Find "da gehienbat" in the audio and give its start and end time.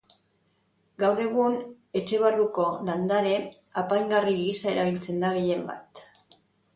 5.25-6.03